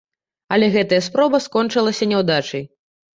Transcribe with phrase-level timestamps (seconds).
[0.55, 2.65] Але гэтая спроба скончылася няўдачай.